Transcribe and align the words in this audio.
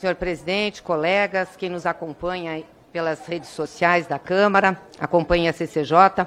Senhor 0.00 0.14
presidente, 0.14 0.80
colegas, 0.80 1.56
quem 1.56 1.68
nos 1.68 1.84
acompanha 1.84 2.62
pelas 2.92 3.26
redes 3.26 3.48
sociais 3.48 4.06
da 4.06 4.16
Câmara, 4.16 4.80
acompanha 4.96 5.50
a 5.50 5.52
CCJ. 5.52 6.24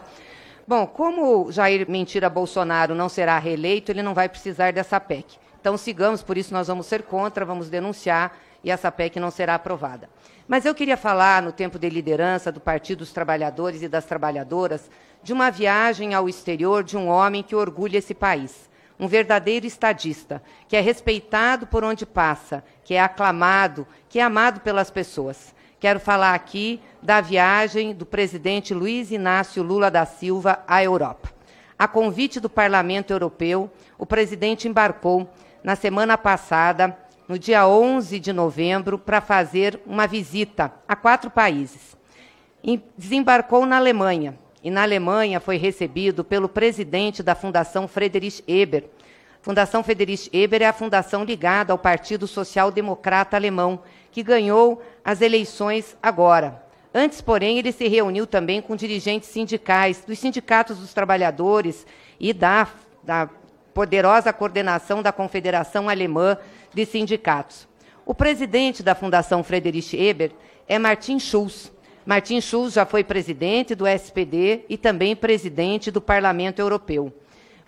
Bom, 0.67 0.86
como 0.86 1.50
Jair 1.54 1.89
Mentira 1.89 2.29
Bolsonaro 2.29 2.94
não 2.94 3.07
será 3.07 3.39
reeleito, 3.39 3.89
ele 3.89 4.04
não 4.04 4.13
vai 4.13 4.28
precisar 4.28 4.73
dessa 4.73 4.99
PEC. 4.99 5.38
Então 5.62 5.78
sigamos, 5.78 6.21
por 6.21 6.38
isso 6.38 6.54
nós 6.54 6.68
vamos 6.68 6.86
ser 6.86 7.04
contra, 7.04 7.46
vamos 7.46 7.70
denunciar 7.70 8.38
e 8.62 8.70
essa 8.70 8.92
PEC 8.92 9.21
não 9.21 9.31
será 9.31 9.55
aprovada. 9.55 10.10
Mas 10.49 10.65
eu 10.65 10.76
queria 10.76 10.97
falar, 10.97 11.42
no 11.42 11.53
tempo 11.53 11.79
de 11.79 11.90
liderança 11.90 12.51
do 12.51 12.60
Partido 12.60 12.99
dos 12.99 13.13
Trabalhadores 13.13 13.81
e 13.81 13.88
das 13.88 14.03
Trabalhadoras, 14.03 14.92
de 15.24 15.31
uma 15.31 15.49
viagem 15.49 16.13
ao 16.13 16.27
exterior 16.27 16.84
de 16.84 16.98
um 16.98 17.08
homem 17.08 17.41
que 17.41 17.55
orgulha 17.55 17.99
esse 17.99 18.13
país. 18.13 18.70
Um 19.02 19.08
verdadeiro 19.08 19.66
estadista, 19.66 20.44
que 20.67 20.77
é 20.77 20.80
respeitado 20.80 21.66
por 21.66 21.84
onde 21.84 22.05
passa, 22.05 22.63
que 22.84 22.94
é 22.94 23.02
aclamado, 23.02 23.88
que 24.08 24.20
é 24.20 24.22
amado 24.22 24.59
pelas 24.59 24.91
pessoas. 24.91 25.55
Quero 25.80 25.99
falar 25.99 26.35
aqui 26.35 26.80
da 27.02 27.20
viagem 27.20 27.95
do 27.95 28.05
presidente 28.05 28.75
Luiz 28.75 29.09
Inácio 29.09 29.63
Lula 29.63 29.89
da 29.89 30.05
Silva 30.05 30.63
à 30.67 30.84
Europa. 30.84 31.31
A 31.80 31.88
convite 31.88 32.39
do 32.39 32.48
Parlamento 32.48 33.09
Europeu, 33.09 33.72
o 33.98 34.05
presidente 34.05 34.67
embarcou 34.67 35.27
na 35.63 35.75
semana 35.75 36.16
passada 36.16 36.95
no 37.27 37.39
dia 37.39 37.67
11 37.67 38.20
de 38.20 38.31
novembro, 38.31 38.99
para 38.99 39.20
fazer 39.20 39.81
uma 39.83 40.05
visita 40.05 40.72
a 40.88 40.95
quatro 40.95 41.31
países. 41.31 41.97
Desembarcou 42.95 43.66
na 43.66 43.77
Alemanha, 43.77 44.38
e 44.63 44.70
na 44.70 44.83
Alemanha 44.83 45.39
foi 45.39 45.58
recebido 45.58 46.23
pelo 46.23 46.47
presidente 46.47 47.23
da 47.23 47.33
Fundação 47.33 47.88
Friedrich 47.88 48.44
Eber. 48.47 48.86
Fundação 49.41 49.84
Friedrich 49.84 50.30
Eber 50.31 50.62
é 50.62 50.68
a 50.68 50.73
fundação 50.73 51.23
ligada 51.23 51.73
ao 51.73 51.80
Partido 51.80 52.27
Social 52.27 52.70
Democrata 52.70 53.36
Alemão, 53.36 53.81
que 54.12 54.22
ganhou 54.22 54.81
as 55.04 55.20
eleições 55.20 55.98
agora. 56.02 56.64
Antes, 56.94 57.22
porém, 57.22 57.58
ele 57.58 57.72
se 57.72 57.88
reuniu 57.88 58.28
também 58.28 58.61
com 58.61 58.75
dirigentes 58.75 59.30
sindicais, 59.30 60.03
dos 60.06 60.20
sindicatos 60.20 60.78
dos 60.78 60.94
trabalhadores 60.94 61.88
e 62.20 62.33
da, 62.33 62.67
da 63.02 63.30
poderosa 63.73 64.31
coordenação 64.31 65.02
da 65.02 65.11
Confederação 65.11 65.89
Alemã 65.89 66.38
de 66.72 66.86
Sindicatos. 66.86 67.67
O 68.05 68.14
presidente 68.14 68.83
da 68.83 68.94
Fundação 68.94 69.44
Friedrich 69.44 69.98
Eber 69.98 70.31
é 70.67 70.78
Martin 70.78 71.17
Schulz. 71.17 71.72
Martin 72.05 72.42
Schulz 72.42 72.73
já 72.73 72.86
foi 72.86 73.03
presidente 73.03 73.73
do 73.73 73.88
SPD 73.88 74.66
e 74.70 74.78
também 74.78 75.16
presidente 75.16 75.89
do 75.89 76.02
Parlamento 76.02 76.59
Europeu. 76.59 77.11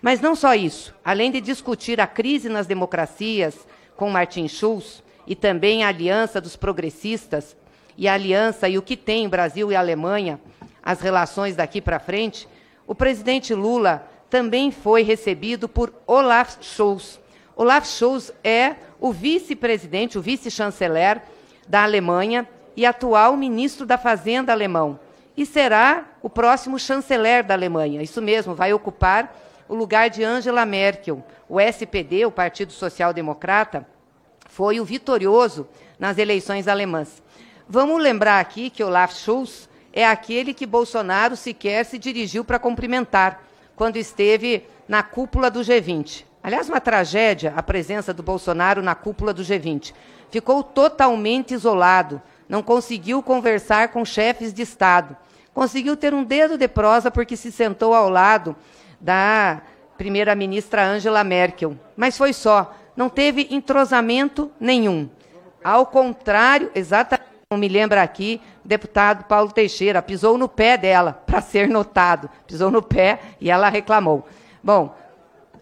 Mas 0.04 0.20
não 0.20 0.36
só 0.36 0.54
isso. 0.54 0.94
Além 1.02 1.30
de 1.30 1.40
discutir 1.40 1.98
a 1.98 2.06
crise 2.06 2.50
nas 2.50 2.66
democracias 2.66 3.66
com 3.96 4.10
Martin 4.10 4.46
Schulz 4.46 5.02
e 5.26 5.34
também 5.34 5.82
a 5.82 5.88
aliança 5.88 6.42
dos 6.42 6.56
progressistas 6.56 7.56
e 7.96 8.06
a 8.06 8.12
aliança 8.12 8.68
e 8.68 8.76
o 8.76 8.82
que 8.82 8.98
tem 8.98 9.26
Brasil 9.26 9.72
e 9.72 9.74
Alemanha, 9.74 10.38
as 10.82 11.00
relações 11.00 11.56
daqui 11.56 11.80
para 11.80 11.98
frente, 11.98 12.46
o 12.86 12.94
presidente 12.94 13.54
Lula 13.54 14.06
também 14.28 14.70
foi 14.70 15.02
recebido 15.02 15.70
por 15.70 15.90
Olaf 16.06 16.58
Scholz. 16.60 17.18
Olaf 17.56 17.86
Scholz 17.86 18.30
é 18.44 18.74
o 19.00 19.10
vice-presidente, 19.10 20.18
o 20.18 20.22
vice-chanceler 20.22 21.22
da 21.66 21.82
Alemanha 21.82 22.46
e 22.76 22.84
atual 22.84 23.38
ministro 23.38 23.86
da 23.86 23.96
Fazenda 23.96 24.52
alemão. 24.52 25.00
E 25.34 25.46
será 25.46 26.04
o 26.20 26.28
próximo 26.28 26.78
chanceler 26.78 27.42
da 27.42 27.54
Alemanha. 27.54 28.02
Isso 28.02 28.20
mesmo, 28.20 28.54
vai 28.54 28.74
ocupar 28.74 29.34
o 29.68 29.74
lugar 29.74 30.10
de 30.10 30.22
Angela 30.22 30.64
Merkel. 30.66 31.24
O 31.48 31.60
SPD, 31.60 32.26
o 32.26 32.30
Partido 32.30 32.72
Social 32.72 33.12
Democrata, 33.12 33.86
foi 34.48 34.80
o 34.80 34.84
vitorioso 34.84 35.66
nas 35.98 36.18
eleições 36.18 36.68
alemãs. 36.68 37.22
Vamos 37.68 38.02
lembrar 38.02 38.40
aqui 38.40 38.70
que 38.70 38.84
Olaf 38.84 39.14
Scholz 39.14 39.68
é 39.92 40.06
aquele 40.06 40.52
que 40.52 40.66
Bolsonaro 40.66 41.36
sequer 41.36 41.84
se 41.84 41.98
dirigiu 41.98 42.44
para 42.44 42.58
cumprimentar 42.58 43.42
quando 43.76 43.96
esteve 43.96 44.66
na 44.86 45.02
cúpula 45.02 45.50
do 45.50 45.60
G20. 45.60 46.24
Aliás, 46.42 46.68
uma 46.68 46.80
tragédia 46.80 47.54
a 47.56 47.62
presença 47.62 48.12
do 48.12 48.22
Bolsonaro 48.22 48.82
na 48.82 48.94
cúpula 48.94 49.32
do 49.32 49.42
G20. 49.42 49.94
Ficou 50.30 50.62
totalmente 50.62 51.54
isolado, 51.54 52.20
não 52.48 52.62
conseguiu 52.62 53.22
conversar 53.22 53.88
com 53.88 54.04
chefes 54.04 54.52
de 54.52 54.62
Estado. 54.62 55.16
Conseguiu 55.54 55.96
ter 55.96 56.12
um 56.12 56.24
dedo 56.24 56.58
de 56.58 56.68
prosa 56.68 57.10
porque 57.10 57.36
se 57.36 57.50
sentou 57.50 57.94
ao 57.94 58.10
lado 58.10 58.54
da 59.00 59.62
primeira-ministra 59.96 60.84
Angela 60.84 61.24
Merkel. 61.24 61.78
Mas 61.96 62.16
foi 62.16 62.32
só, 62.32 62.74
não 62.96 63.08
teve 63.08 63.48
entrosamento 63.50 64.50
nenhum. 64.58 65.08
Ao 65.62 65.86
contrário, 65.86 66.70
exatamente 66.74 67.34
como 67.48 67.60
me 67.60 67.68
lembra 67.68 68.02
aqui, 68.02 68.40
deputado 68.64 69.24
Paulo 69.24 69.52
Teixeira 69.52 70.02
pisou 70.02 70.36
no 70.36 70.48
pé 70.48 70.76
dela 70.76 71.12
para 71.26 71.40
ser 71.40 71.68
notado. 71.68 72.28
Pisou 72.46 72.70
no 72.70 72.82
pé 72.82 73.20
e 73.40 73.50
ela 73.50 73.68
reclamou. 73.68 74.26
Bom, 74.62 74.94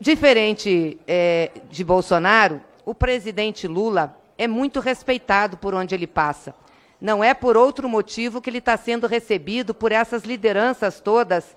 diferente 0.00 0.98
é, 1.06 1.50
de 1.71 1.84
Bolsonaro, 1.84 2.60
o 2.84 2.94
presidente 2.94 3.66
Lula 3.66 4.16
é 4.38 4.48
muito 4.48 4.81
respeitado 4.81 5.56
por 5.56 5.75
onde 5.75 5.94
ele 5.94 6.06
passa. 6.06 6.54
Não 7.00 7.22
é 7.22 7.34
por 7.34 7.56
outro 7.56 7.88
motivo 7.88 8.41
que 8.41 8.48
ele 8.48 8.59
está 8.59 8.76
sendo 8.76 9.06
recebido 9.06 9.75
por 9.75 9.92
essas 9.92 10.22
lideranças 10.22 11.00
todas 11.00 11.56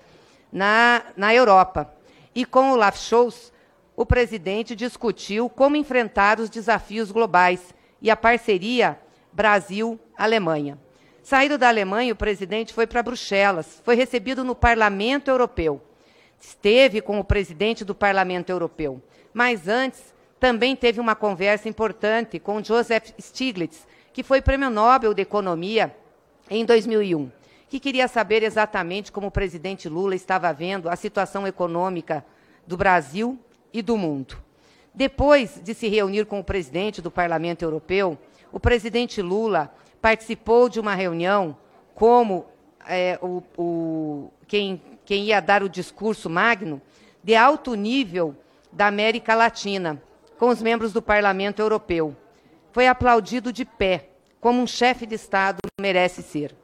na, 0.56 1.02
na 1.14 1.34
Europa. 1.34 1.92
E 2.34 2.46
com 2.46 2.70
o 2.70 2.72
Olaf 2.72 2.98
Scholz, 2.98 3.52
o 3.94 4.06
presidente 4.06 4.74
discutiu 4.74 5.50
como 5.50 5.76
enfrentar 5.76 6.40
os 6.40 6.48
desafios 6.48 7.12
globais 7.12 7.74
e 8.00 8.10
a 8.10 8.16
parceria 8.16 8.98
Brasil-Alemanha. 9.30 10.78
Saído 11.22 11.58
da 11.58 11.68
Alemanha, 11.68 12.14
o 12.14 12.16
presidente 12.16 12.72
foi 12.72 12.86
para 12.86 13.02
Bruxelas, 13.02 13.82
foi 13.84 13.96
recebido 13.96 14.42
no 14.42 14.54
Parlamento 14.54 15.28
Europeu. 15.28 15.82
Esteve 16.40 17.02
com 17.02 17.20
o 17.20 17.24
presidente 17.24 17.84
do 17.84 17.94
Parlamento 17.94 18.48
Europeu. 18.48 19.02
Mas 19.34 19.68
antes, 19.68 20.14
também 20.40 20.74
teve 20.74 21.00
uma 21.00 21.14
conversa 21.14 21.68
importante 21.68 22.38
com 22.38 22.64
Joseph 22.64 23.12
Stiglitz, 23.20 23.86
que 24.10 24.22
foi 24.22 24.40
prêmio 24.40 24.70
Nobel 24.70 25.12
de 25.12 25.20
Economia 25.20 25.94
em 26.48 26.64
2001, 26.64 27.30
que 27.68 27.80
queria 27.80 28.06
saber 28.08 28.42
exatamente 28.42 29.10
como 29.10 29.26
o 29.28 29.30
presidente 29.30 29.88
Lula 29.88 30.14
estava 30.14 30.52
vendo 30.52 30.88
a 30.88 30.96
situação 30.96 31.46
econômica 31.46 32.24
do 32.66 32.76
Brasil 32.76 33.38
e 33.72 33.82
do 33.82 33.96
mundo. 33.96 34.38
Depois 34.94 35.60
de 35.62 35.74
se 35.74 35.88
reunir 35.88 36.26
com 36.26 36.40
o 36.40 36.44
presidente 36.44 37.02
do 37.02 37.10
Parlamento 37.10 37.62
Europeu, 37.62 38.16
o 38.52 38.60
presidente 38.60 39.20
Lula 39.20 39.74
participou 40.00 40.68
de 40.68 40.80
uma 40.80 40.94
reunião 40.94 41.56
como 41.94 42.46
é, 42.86 43.18
o, 43.20 43.42
o, 43.58 44.30
quem, 44.46 44.80
quem 45.04 45.24
ia 45.24 45.40
dar 45.40 45.62
o 45.62 45.68
discurso 45.68 46.30
magno 46.30 46.80
de 47.22 47.34
alto 47.34 47.74
nível 47.74 48.34
da 48.72 48.86
América 48.86 49.34
Latina, 49.34 50.00
com 50.38 50.48
os 50.48 50.62
membros 50.62 50.92
do 50.92 51.02
Parlamento 51.02 51.60
Europeu. 51.60 52.16
Foi 52.72 52.86
aplaudido 52.86 53.52
de 53.52 53.64
pé, 53.64 54.10
como 54.40 54.62
um 54.62 54.66
chefe 54.66 55.06
de 55.06 55.14
Estado 55.14 55.58
merece 55.80 56.22
ser. 56.22 56.54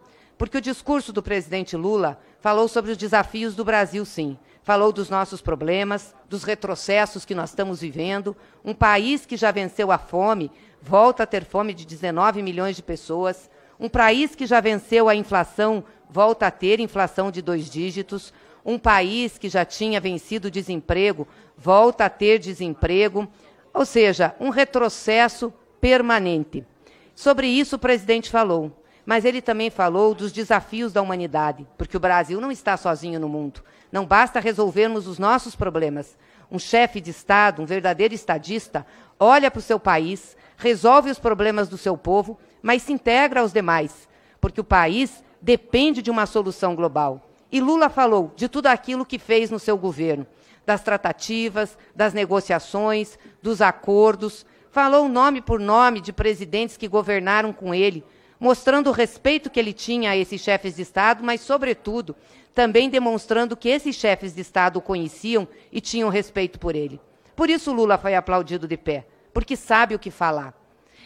Porque 0.43 0.59
o 0.59 0.61
discurso 0.61 1.13
do 1.13 1.23
presidente 1.23 1.77
Lula 1.77 2.19
falou 2.41 2.67
sobre 2.67 2.91
os 2.91 2.97
desafios 2.97 3.55
do 3.55 3.65
Brasil, 3.65 4.05
sim. 4.05 4.37
Falou 4.65 4.91
dos 4.91 5.09
nossos 5.09 5.41
problemas, 5.41 6.17
dos 6.29 6.43
retrocessos 6.43 7.25
que 7.25 7.33
nós 7.33 7.51
estamos 7.51 7.81
vivendo. 7.81 8.37
Um 8.65 8.75
país 8.75 9.25
que 9.25 9.37
já 9.37 9.53
venceu 9.53 9.93
a 9.93 9.99
fome, 9.99 10.51
volta 10.83 11.23
a 11.23 11.27
ter 11.27 11.45
fome 11.45 11.73
de 11.73 11.87
19 11.87 12.43
milhões 12.43 12.75
de 12.75 12.83
pessoas. 12.83 13.49
Um 13.79 13.89
país 13.89 14.35
que 14.35 14.45
já 14.45 14.61
venceu 14.61 15.09
a 15.09 15.15
inflação, 15.15 15.85
volta 16.11 16.49
a 16.49 16.51
ter 16.51 16.81
inflação 16.81 17.31
de 17.31 17.41
dois 17.41 17.71
dígitos. 17.71 18.35
Um 18.65 18.81
país 18.81 19.39
que 19.39 19.49
já 19.49 19.65
tinha 19.65 20.01
vencido 20.01 20.49
o 20.49 20.51
desemprego, 20.51 21.29
volta 21.57 22.07
a 22.07 22.11
ter 22.11 22.41
desemprego. 22.41 23.29
Ou 23.73 23.87
seja, 23.87 24.35
um 24.41 24.49
retrocesso 24.49 25.55
permanente. 25.81 26.67
Sobre 27.15 27.47
isso 27.47 27.77
o 27.77 27.79
presidente 27.79 28.29
falou. 28.29 28.82
Mas 29.05 29.25
ele 29.25 29.43
também 29.43 29.71
falou 29.71 30.15
dos 30.15 30.33
desafios 30.33 30.93
da 30.93 31.03
humanidade, 31.03 31.67
porque 31.77 31.97
o 31.97 32.01
Brasil 32.01 32.41
não 32.41 32.53
está 32.53 32.77
sozinho 32.77 33.19
no 33.19 33.29
mundo. 33.29 33.63
Não 33.91 34.07
basta 34.07 34.41
resolvermos 34.41 35.07
os 35.07 35.19
nossos 35.19 35.57
problemas. 35.57 36.17
Um 36.51 36.59
chefe 36.59 37.01
de 37.01 37.11
Estado, 37.11 37.63
um 37.63 37.67
verdadeiro 37.67 38.15
estadista, 38.15 38.87
olha 39.19 39.51
para 39.51 39.59
o 39.59 39.63
seu 39.63 39.81
país, 39.81 40.37
resolve 40.57 41.11
os 41.11 41.19
problemas 41.19 41.69
do 41.69 41.77
seu 41.77 41.97
povo, 41.97 42.39
mas 42.63 42.83
se 42.83 42.93
integra 42.93 43.41
aos 43.41 43.53
demais, 43.53 44.09
porque 44.41 44.61
o 44.61 44.65
país 44.65 45.23
depende 45.41 46.01
de 46.01 46.11
uma 46.11 46.27
solução 46.27 46.77
global. 46.77 47.29
E 47.51 47.61
Lula 47.61 47.91
falou 47.91 48.33
de 48.37 48.49
tudo 48.49 48.69
aquilo 48.69 49.05
que 49.05 49.19
fez 49.19 49.51
no 49.51 49.59
seu 49.59 49.77
governo, 49.77 50.27
das 50.65 50.83
tratativas, 50.83 51.77
das 51.95 52.15
negociações, 52.15 53.19
dos 53.43 53.61
acordos, 53.61 54.47
falou 54.71 55.09
nome 55.09 55.43
por 55.43 55.61
nome 55.61 56.01
de 56.01 56.13
presidentes 56.13 56.77
que 56.77 56.89
governaram 56.89 57.53
com 57.53 57.75
ele, 57.75 58.05
mostrando 58.43 58.89
o 58.89 58.93
respeito 58.93 59.49
que 59.49 59.61
ele 59.61 59.73
tinha 59.73 60.11
a 60.11 60.17
esses 60.17 60.41
chefes 60.41 60.75
de 60.75 60.83
Estado, 60.83 61.23
mas, 61.23 61.43
sobretudo, 61.43 62.17
também 62.53 62.91
demonstrando 62.91 63.57
que 63.57 63.69
esses 63.69 63.95
chefes 63.95 64.35
de 64.35 64.41
Estado 64.41 64.81
o 64.81 64.83
conheciam 64.83 65.47
e 65.71 65.81
tinham 65.81 66.09
respeito 66.09 66.59
por 66.59 66.75
ele. 66.75 67.01
Por 67.37 67.49
isso 67.49 67.73
Lula 67.73 67.97
foi 67.97 68.17
aplaudido 68.17 68.67
de 68.67 68.77
pé 68.77 69.07
porque 69.33 69.55
sabe 69.55 69.95
o 69.95 69.99
que 69.99 70.11
falar. 70.11 70.53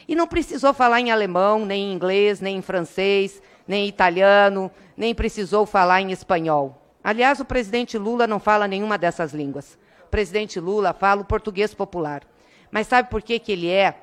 E 0.08 0.14
não 0.14 0.26
precisou 0.26 0.72
falar 0.72 0.98
em 0.98 1.10
alemão, 1.10 1.66
nem 1.66 1.90
em 1.90 1.92
inglês, 1.92 2.40
nem 2.40 2.56
em 2.56 2.62
francês, 2.62 3.42
nem 3.68 3.84
em 3.84 3.88
italiano, 3.88 4.70
nem 4.96 5.14
precisou 5.14 5.66
falar 5.66 6.00
em 6.00 6.12
espanhol. 6.12 6.82
Aliás, 7.04 7.38
o 7.38 7.44
presidente 7.44 7.98
Lula 7.98 8.26
não 8.26 8.40
fala 8.40 8.66
nenhuma 8.66 8.96
dessas 8.96 9.34
línguas. 9.34 9.78
O 10.06 10.08
presidente 10.08 10.58
Lula 10.58 10.94
fala 10.94 11.20
o 11.20 11.24
português 11.26 11.74
popular. 11.74 12.22
Mas 12.70 12.86
sabe 12.86 13.10
por 13.10 13.20
que, 13.20 13.38
que 13.38 13.52
ele 13.52 13.68
é 13.68 13.94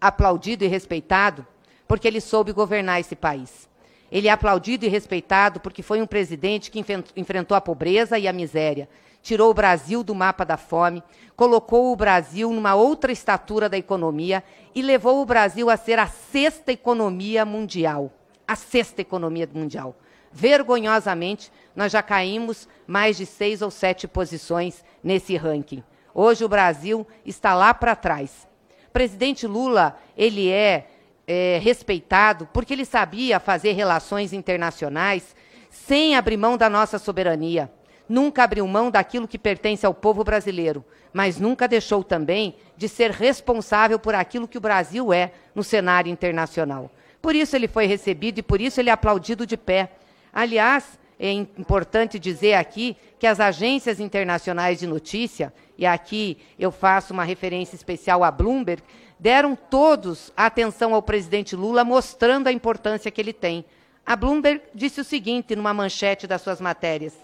aplaudido 0.00 0.64
e 0.64 0.68
respeitado? 0.68 1.44
Porque 1.90 2.06
ele 2.06 2.20
soube 2.20 2.52
governar 2.52 3.00
esse 3.00 3.16
país. 3.16 3.68
Ele 4.12 4.28
é 4.28 4.30
aplaudido 4.30 4.86
e 4.86 4.88
respeitado 4.88 5.58
porque 5.58 5.82
foi 5.82 6.00
um 6.00 6.06
presidente 6.06 6.70
que 6.70 6.84
enfrentou 7.16 7.56
a 7.56 7.60
pobreza 7.60 8.16
e 8.16 8.28
a 8.28 8.32
miséria, 8.32 8.88
tirou 9.20 9.50
o 9.50 9.54
Brasil 9.54 10.04
do 10.04 10.14
mapa 10.14 10.44
da 10.44 10.56
fome, 10.56 11.02
colocou 11.34 11.92
o 11.92 11.96
Brasil 11.96 12.52
numa 12.52 12.76
outra 12.76 13.10
estatura 13.10 13.68
da 13.68 13.76
economia 13.76 14.44
e 14.72 14.82
levou 14.82 15.20
o 15.20 15.26
Brasil 15.26 15.68
a 15.68 15.76
ser 15.76 15.98
a 15.98 16.06
sexta 16.06 16.70
economia 16.70 17.44
mundial. 17.44 18.12
A 18.46 18.54
sexta 18.54 19.00
economia 19.00 19.48
mundial. 19.52 19.96
Vergonhosamente, 20.30 21.50
nós 21.74 21.90
já 21.90 22.04
caímos 22.04 22.68
mais 22.86 23.16
de 23.16 23.26
seis 23.26 23.62
ou 23.62 23.70
sete 23.72 24.06
posições 24.06 24.84
nesse 25.02 25.36
ranking. 25.36 25.82
Hoje 26.14 26.44
o 26.44 26.48
Brasil 26.48 27.04
está 27.26 27.52
lá 27.52 27.74
para 27.74 27.96
trás. 27.96 28.48
Presidente 28.92 29.44
Lula, 29.44 29.98
ele 30.16 30.48
é 30.50 30.86
é, 31.32 31.60
respeitado, 31.62 32.48
porque 32.52 32.74
ele 32.74 32.84
sabia 32.84 33.38
fazer 33.38 33.70
relações 33.70 34.32
internacionais 34.32 35.36
sem 35.70 36.16
abrir 36.16 36.36
mão 36.36 36.56
da 36.56 36.68
nossa 36.68 36.98
soberania. 36.98 37.70
Nunca 38.08 38.42
abriu 38.42 38.66
mão 38.66 38.90
daquilo 38.90 39.28
que 39.28 39.38
pertence 39.38 39.86
ao 39.86 39.94
povo 39.94 40.24
brasileiro, 40.24 40.84
mas 41.12 41.38
nunca 41.38 41.68
deixou 41.68 42.02
também 42.02 42.56
de 42.76 42.88
ser 42.88 43.12
responsável 43.12 43.96
por 43.96 44.12
aquilo 44.12 44.48
que 44.48 44.58
o 44.58 44.60
Brasil 44.60 45.12
é 45.12 45.30
no 45.54 45.62
cenário 45.62 46.10
internacional. 46.10 46.90
Por 47.22 47.36
isso 47.36 47.54
ele 47.54 47.68
foi 47.68 47.86
recebido 47.86 48.40
e 48.40 48.42
por 48.42 48.60
isso 48.60 48.80
ele 48.80 48.90
é 48.90 48.92
aplaudido 48.92 49.46
de 49.46 49.56
pé. 49.56 49.92
Aliás, 50.32 50.98
é 51.16 51.30
importante 51.30 52.18
dizer 52.18 52.54
aqui 52.54 52.96
que 53.20 53.26
as 53.28 53.38
agências 53.38 54.00
internacionais 54.00 54.80
de 54.80 54.86
notícia, 54.88 55.54
e 55.80 55.86
aqui 55.86 56.36
eu 56.58 56.70
faço 56.70 57.14
uma 57.14 57.24
referência 57.24 57.74
especial 57.74 58.22
à 58.22 58.30
Bloomberg, 58.30 58.82
deram 59.18 59.56
todos 59.56 60.30
atenção 60.36 60.94
ao 60.94 61.00
presidente 61.00 61.56
Lula, 61.56 61.82
mostrando 61.84 62.48
a 62.48 62.52
importância 62.52 63.10
que 63.10 63.18
ele 63.18 63.32
tem. 63.32 63.64
A 64.04 64.14
Bloomberg 64.14 64.60
disse 64.74 65.00
o 65.00 65.04
seguinte 65.04 65.56
numa 65.56 65.72
manchete 65.72 66.26
das 66.26 66.42
suas 66.42 66.60
matérias: 66.60 67.14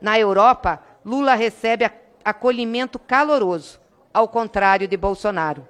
Na 0.00 0.18
Europa, 0.18 0.82
Lula 1.04 1.34
recebe 1.34 1.90
acolhimento 2.24 2.98
caloroso, 2.98 3.78
ao 4.14 4.26
contrário 4.26 4.88
de 4.88 4.96
Bolsonaro. 4.96 5.68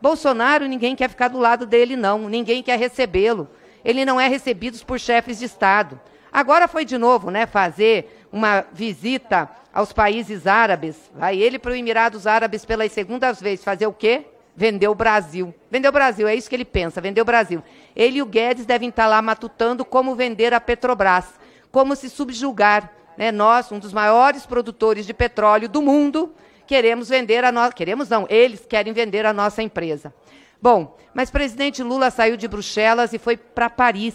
Bolsonaro, 0.00 0.66
ninguém 0.66 0.96
quer 0.96 1.10
ficar 1.10 1.28
do 1.28 1.38
lado 1.38 1.66
dele, 1.66 1.94
não, 1.94 2.26
ninguém 2.26 2.62
quer 2.62 2.78
recebê-lo. 2.78 3.50
Ele 3.84 4.06
não 4.06 4.18
é 4.18 4.28
recebido 4.28 4.82
por 4.86 4.98
chefes 4.98 5.40
de 5.40 5.44
Estado. 5.44 6.00
Agora 6.32 6.66
foi 6.66 6.86
de 6.86 6.96
novo, 6.96 7.30
né, 7.30 7.44
fazer 7.44 8.26
uma 8.32 8.64
visita 8.72 9.50
aos 9.72 9.92
países 9.92 10.46
árabes. 10.46 11.10
Vai 11.14 11.38
ele 11.38 11.58
para 11.58 11.72
os 11.72 11.78
Emirados 11.78 12.26
Árabes 12.26 12.64
pela 12.64 12.88
segunda 12.88 13.32
vez 13.32 13.64
fazer 13.64 13.86
o 13.86 13.92
quê? 13.92 14.26
Vender 14.54 14.88
o 14.88 14.94
Brasil. 14.94 15.54
Vender 15.70 15.88
o 15.88 15.92
Brasil, 15.92 16.28
é 16.28 16.34
isso 16.34 16.48
que 16.48 16.54
ele 16.54 16.64
pensa, 16.64 17.00
vender 17.00 17.22
o 17.22 17.24
Brasil. 17.24 17.62
Ele 17.96 18.18
e 18.18 18.22
o 18.22 18.26
Guedes 18.26 18.66
devem 18.66 18.90
estar 18.90 19.06
lá 19.06 19.22
matutando 19.22 19.84
como 19.84 20.14
vender 20.14 20.52
a 20.52 20.60
Petrobras, 20.60 21.26
como 21.70 21.96
se 21.96 22.10
subjugar. 22.10 22.92
Né? 23.16 23.32
Nós, 23.32 23.72
um 23.72 23.78
dos 23.78 23.92
maiores 23.92 24.44
produtores 24.44 25.06
de 25.06 25.14
petróleo 25.14 25.68
do 25.68 25.80
mundo, 25.80 26.34
queremos 26.66 27.08
vender 27.08 27.44
a 27.44 27.50
nossa. 27.50 27.72
Queremos 27.72 28.08
não, 28.10 28.26
eles 28.28 28.66
querem 28.66 28.92
vender 28.92 29.24
a 29.24 29.32
nossa 29.32 29.62
empresa. 29.62 30.12
Bom, 30.60 30.96
mas 31.14 31.30
presidente 31.30 31.82
Lula 31.82 32.10
saiu 32.10 32.36
de 32.36 32.46
Bruxelas 32.46 33.12
e 33.12 33.18
foi 33.18 33.36
para 33.36 33.70
Paris. 33.70 34.14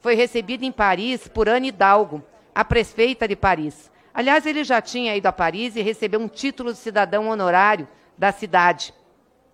Foi 0.00 0.14
recebido 0.14 0.64
em 0.64 0.72
Paris 0.72 1.28
por 1.28 1.48
Anne 1.48 1.68
Hidalgo, 1.68 2.22
a 2.54 2.64
prefeita 2.64 3.28
de 3.28 3.36
Paris. 3.36 3.91
Aliás, 4.14 4.44
ele 4.44 4.62
já 4.62 4.80
tinha 4.82 5.16
ido 5.16 5.26
a 5.26 5.32
Paris 5.32 5.74
e 5.74 5.82
recebeu 5.82 6.20
um 6.20 6.28
título 6.28 6.72
de 6.72 6.78
cidadão 6.78 7.28
honorário 7.28 7.88
da 8.16 8.30
cidade. 8.30 8.92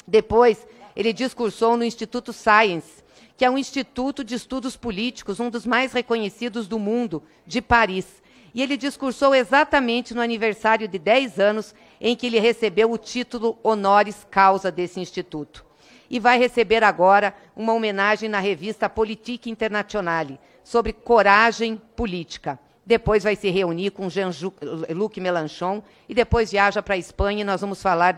Depois, 0.07 0.67
ele 0.97 1.13
discursou 1.13 1.77
no 1.77 1.85
Instituto 1.85 2.33
Science, 2.33 3.05
que 3.37 3.45
é 3.45 3.51
um 3.51 3.57
instituto 3.57 4.25
de 4.25 4.35
estudos 4.35 4.77
políticos, 4.77 5.39
um 5.39 5.49
dos 5.49 5.65
mais 5.65 5.93
reconhecidos 5.93 6.67
do 6.67 6.77
mundo, 6.77 7.23
de 7.47 7.63
Paris. 7.63 8.21
E 8.53 8.61
ele 8.61 8.77
discursou 8.77 9.33
exatamente 9.33 10.13
no 10.13 10.21
aniversário 10.21 10.89
de 10.89 10.99
10 10.99 11.39
anos 11.39 11.73
em 12.01 12.17
que 12.17 12.27
ele 12.27 12.41
recebeu 12.41 12.91
o 12.91 12.99
título 12.99 13.57
honoris 13.63 14.27
causa 14.29 14.73
desse 14.73 14.99
instituto. 14.99 15.65
E 16.11 16.19
vai 16.19 16.37
receber 16.37 16.83
agora 16.83 17.33
uma 17.55 17.75
homenagem 17.75 18.29
na 18.29 18.41
revista 18.41 18.89
Politique 18.89 19.51
Internationale 19.51 20.41
sobre 20.65 20.93
coragem 20.93 21.81
política. 21.95 22.59
Depois 22.89 23.23
vai 23.23 23.37
se 23.37 23.51
reunir 23.51 23.91
com 23.91 24.09
Jean-Luc 24.09 25.21
Mélenchon 25.21 25.83
e 26.09 26.15
depois 26.15 26.51
viaja 26.51 26.83
para 26.83 26.95
a 26.95 26.97
Espanha 26.97 27.43
e 27.43 27.45
nós 27.45 27.61
vamos 27.61 27.83
falar 27.83 28.17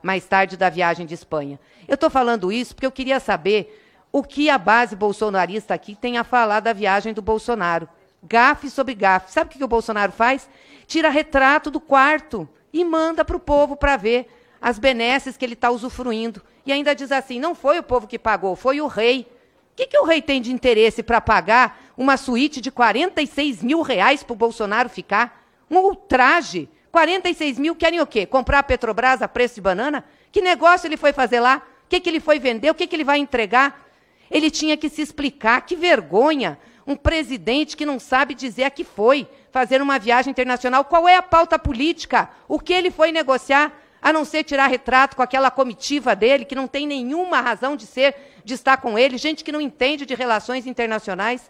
mais 0.00 0.24
tarde 0.24 0.56
da 0.56 0.70
viagem 0.70 1.04
de 1.04 1.12
Espanha. 1.12 1.58
Eu 1.88 1.96
estou 1.96 2.08
falando 2.08 2.52
isso 2.52 2.72
porque 2.72 2.86
eu 2.86 2.92
queria 2.92 3.18
saber 3.18 3.82
o 4.12 4.22
que 4.22 4.48
a 4.48 4.56
base 4.56 4.94
bolsonarista 4.94 5.74
aqui 5.74 5.96
tem 5.96 6.18
a 6.18 6.22
falar 6.22 6.60
da 6.60 6.72
viagem 6.72 7.12
do 7.12 7.20
Bolsonaro. 7.20 7.88
Gafe 8.22 8.70
sobre 8.70 8.94
gafe. 8.94 9.32
Sabe 9.32 9.52
o 9.52 9.58
que 9.58 9.64
o 9.64 9.66
Bolsonaro 9.66 10.12
faz? 10.12 10.48
Tira 10.86 11.08
retrato 11.08 11.68
do 11.68 11.80
quarto 11.80 12.48
e 12.72 12.84
manda 12.84 13.24
para 13.24 13.36
o 13.36 13.40
povo 13.40 13.74
para 13.74 13.96
ver 13.96 14.28
as 14.60 14.78
benesses 14.78 15.36
que 15.36 15.44
ele 15.44 15.54
está 15.54 15.68
usufruindo. 15.72 16.40
E 16.64 16.70
ainda 16.70 16.94
diz 16.94 17.10
assim: 17.10 17.40
não 17.40 17.56
foi 17.56 17.80
o 17.80 17.82
povo 17.82 18.06
que 18.06 18.20
pagou, 18.20 18.54
foi 18.54 18.80
o 18.80 18.86
rei. 18.86 19.26
O 19.72 19.74
que, 19.74 19.88
que 19.88 19.98
o 19.98 20.04
rei 20.04 20.22
tem 20.22 20.40
de 20.40 20.52
interesse 20.52 21.02
para 21.02 21.20
pagar 21.20 21.81
uma 21.96 22.16
suíte 22.16 22.60
de 22.60 22.70
46 22.70 23.62
mil 23.62 23.82
reais 23.82 24.22
para 24.22 24.32
o 24.32 24.36
Bolsonaro 24.36 24.88
ficar? 24.88 25.44
Um 25.70 25.78
ultraje. 25.78 26.68
46 26.90 27.58
mil 27.58 27.74
querem 27.74 28.00
o 28.00 28.06
quê? 28.06 28.26
Comprar 28.26 28.58
a 28.58 28.62
Petrobras 28.62 29.22
a 29.22 29.28
preço 29.28 29.56
de 29.56 29.60
banana? 29.60 30.04
Que 30.30 30.40
negócio 30.40 30.86
ele 30.86 30.96
foi 30.96 31.12
fazer 31.12 31.40
lá? 31.40 31.62
O 31.84 31.88
que, 31.88 32.00
que 32.00 32.08
ele 32.08 32.20
foi 32.20 32.38
vender? 32.38 32.70
O 32.70 32.74
que, 32.74 32.86
que 32.86 32.96
ele 32.96 33.04
vai 33.04 33.18
entregar? 33.18 33.88
Ele 34.30 34.50
tinha 34.50 34.76
que 34.76 34.88
se 34.88 35.02
explicar. 35.02 35.60
Que 35.62 35.76
vergonha! 35.76 36.58
Um 36.86 36.96
presidente 36.96 37.76
que 37.76 37.86
não 37.86 38.00
sabe 38.00 38.34
dizer 38.34 38.64
a 38.64 38.70
que 38.70 38.82
foi 38.82 39.28
fazer 39.52 39.80
uma 39.80 39.98
viagem 39.98 40.30
internacional. 40.30 40.84
Qual 40.84 41.08
é 41.08 41.16
a 41.16 41.22
pauta 41.22 41.58
política? 41.58 42.28
O 42.48 42.58
que 42.58 42.72
ele 42.72 42.90
foi 42.90 43.12
negociar? 43.12 43.72
A 44.00 44.12
não 44.12 44.24
ser 44.24 44.42
tirar 44.42 44.66
retrato 44.66 45.14
com 45.14 45.22
aquela 45.22 45.50
comitiva 45.50 46.16
dele, 46.16 46.44
que 46.44 46.56
não 46.56 46.66
tem 46.66 46.86
nenhuma 46.86 47.40
razão 47.40 47.76
de 47.76 47.86
ser, 47.86 48.16
de 48.44 48.54
estar 48.54 48.78
com 48.78 48.98
ele, 48.98 49.16
gente 49.16 49.44
que 49.44 49.52
não 49.52 49.60
entende 49.60 50.04
de 50.04 50.14
relações 50.14 50.66
internacionais. 50.66 51.48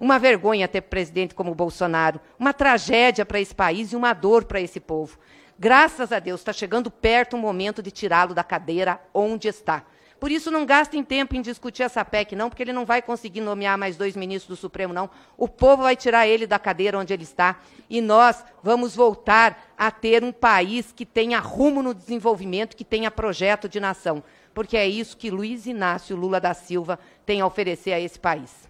Uma 0.00 0.18
vergonha 0.18 0.68
ter 0.68 0.82
presidente 0.82 1.34
como 1.34 1.54
Bolsonaro, 1.54 2.20
uma 2.38 2.52
tragédia 2.52 3.26
para 3.26 3.40
esse 3.40 3.54
país 3.54 3.92
e 3.92 3.96
uma 3.96 4.12
dor 4.12 4.44
para 4.44 4.60
esse 4.60 4.78
povo. 4.78 5.18
Graças 5.58 6.12
a 6.12 6.20
Deus, 6.20 6.40
está 6.40 6.52
chegando 6.52 6.90
perto 6.90 7.34
o 7.34 7.38
momento 7.38 7.82
de 7.82 7.90
tirá-lo 7.90 8.32
da 8.32 8.44
cadeira 8.44 9.00
onde 9.12 9.48
está. 9.48 9.84
Por 10.20 10.32
isso, 10.32 10.50
não 10.50 10.66
gastem 10.66 11.04
tempo 11.04 11.36
em 11.36 11.42
discutir 11.42 11.84
essa 11.84 12.04
PEC, 12.04 12.34
não, 12.34 12.48
porque 12.48 12.62
ele 12.62 12.72
não 12.72 12.84
vai 12.84 13.00
conseguir 13.00 13.40
nomear 13.40 13.78
mais 13.78 13.96
dois 13.96 14.16
ministros 14.16 14.58
do 14.58 14.60
Supremo, 14.60 14.92
não. 14.92 15.08
O 15.36 15.46
povo 15.46 15.84
vai 15.84 15.94
tirar 15.94 16.26
ele 16.26 16.44
da 16.44 16.58
cadeira 16.58 16.98
onde 16.98 17.12
ele 17.12 17.22
está. 17.22 17.60
E 17.88 18.00
nós 18.00 18.44
vamos 18.60 18.96
voltar 18.96 19.72
a 19.78 19.92
ter 19.92 20.24
um 20.24 20.32
país 20.32 20.92
que 20.92 21.06
tenha 21.06 21.38
rumo 21.38 21.82
no 21.84 21.94
desenvolvimento, 21.94 22.76
que 22.76 22.84
tenha 22.84 23.12
projeto 23.12 23.68
de 23.68 23.78
nação. 23.78 24.22
Porque 24.52 24.76
é 24.76 24.88
isso 24.88 25.16
que 25.16 25.30
Luiz 25.30 25.66
Inácio 25.66 26.16
Lula 26.16 26.40
da 26.40 26.52
Silva 26.52 26.98
tem 27.24 27.40
a 27.40 27.46
oferecer 27.46 27.92
a 27.92 28.00
esse 28.00 28.18
país. 28.18 28.68